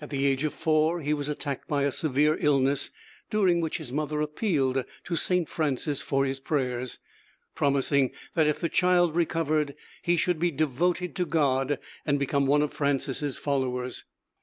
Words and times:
At 0.00 0.10
the 0.10 0.26
age 0.26 0.44
of 0.44 0.52
four 0.52 1.00
he 1.00 1.14
was 1.14 1.30
attacked 1.30 1.66
by 1.66 1.84
a 1.84 1.90
severe 1.90 2.36
illness, 2.38 2.90
during 3.30 3.58
which 3.62 3.78
his 3.78 3.90
mother 3.90 4.20
appealed 4.20 4.84
to 5.04 5.16
St. 5.16 5.48
Francis 5.48 6.02
for 6.02 6.26
his 6.26 6.40
prayers, 6.40 6.98
promising 7.54 8.10
that 8.34 8.46
if 8.46 8.60
the 8.60 8.68
child 8.68 9.16
recovered, 9.16 9.74
he 10.02 10.18
should 10.18 10.38
be 10.38 10.50
devoted 10.50 11.16
to 11.16 11.24
God 11.24 11.78
and 12.04 12.18
become 12.18 12.44
one 12.44 12.60
of 12.60 12.70
Francis's 12.74 13.38
followers. 13.38 14.04